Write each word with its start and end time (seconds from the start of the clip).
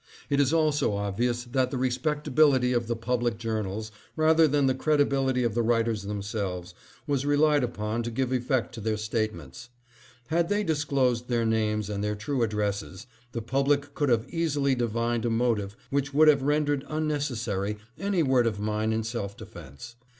It 0.31 0.39
is 0.39 0.51
also 0.51 0.93
obvious 0.95 1.43
that 1.43 1.69
the 1.69 1.77
respectability 1.77 2.73
of 2.73 2.87
the 2.87 2.95
public 2.95 3.37
journals, 3.37 3.91
rather 4.15 4.47
than 4.47 4.65
the 4.65 4.73
credibility 4.73 5.43
of 5.43 5.53
the 5.53 5.61
writers 5.61 6.01
themselves, 6.01 6.73
was 7.05 7.23
relied 7.23 7.63
upon 7.63 8.01
to 8.01 8.09
give 8.09 8.31
effect 8.33 8.73
to 8.73 8.81
their 8.81 8.97
statements. 8.97 9.69
Had 10.29 10.49
they 10.49 10.63
disclosed 10.63 11.27
their 11.27 11.45
names 11.45 11.87
and 11.87 12.03
their 12.03 12.15
true 12.15 12.41
addresses, 12.41 13.05
the 13.33 13.43
public 13.43 13.93
could 13.93 14.09
have 14.09 14.27
easily 14.29 14.73
divined 14.73 15.23
a 15.23 15.29
motive 15.29 15.75
which 15.91 16.15
would 16.15 16.27
have 16.27 16.41
rendered 16.41 16.83
unnecessary 16.87 17.77
any 17.99 18.23
word 18.23 18.47
of 18.47 18.59
mine 18.59 18.91
in 18.91 19.03
self 19.03 19.37
defense. 19.37 19.97